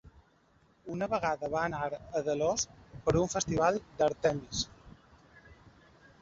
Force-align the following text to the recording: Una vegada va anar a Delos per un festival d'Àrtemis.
Una 0.93 1.07
vegada 1.11 1.49
va 1.55 1.65
anar 1.65 1.81
a 2.19 2.21
Delos 2.29 2.63
per 3.05 3.15
un 3.21 3.29
festival 3.35 3.79
d'Àrtemis. 4.01 4.65